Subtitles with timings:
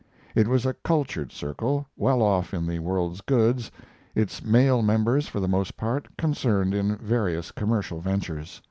[0.33, 3.69] It was a cultured circle, well off in the world's goods,
[4.15, 8.59] its male members, for the most part, concerned in various commercial ventures.